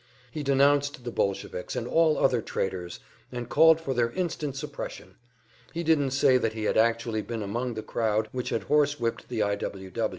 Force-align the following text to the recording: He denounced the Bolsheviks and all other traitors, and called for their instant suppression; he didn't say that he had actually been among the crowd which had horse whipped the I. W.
He 0.31 0.41
denounced 0.41 1.03
the 1.03 1.11
Bolsheviks 1.11 1.75
and 1.75 1.87
all 1.87 2.17
other 2.17 2.41
traitors, 2.41 3.01
and 3.31 3.47
called 3.49 3.79
for 3.79 3.93
their 3.93 4.09
instant 4.13 4.55
suppression; 4.55 5.13
he 5.73 5.83
didn't 5.83 6.09
say 6.09 6.39
that 6.39 6.53
he 6.53 6.63
had 6.63 6.75
actually 6.75 7.21
been 7.21 7.43
among 7.43 7.75
the 7.75 7.83
crowd 7.83 8.27
which 8.31 8.49
had 8.49 8.63
horse 8.63 8.99
whipped 8.99 9.29
the 9.29 9.43
I. 9.43 9.53
W. 9.53 9.91